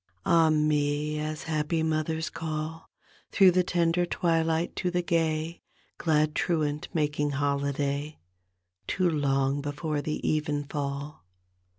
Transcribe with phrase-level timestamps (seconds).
[0.25, 2.89] Ak me, as happy mothers call
[3.31, 5.61] Through the tender twilights to the gay.
[5.99, 8.17] Glad truant making holiday
[8.87, 11.19] Too long before the evenfall.